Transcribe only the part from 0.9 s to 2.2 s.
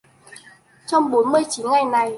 bốn mươi chín ngày này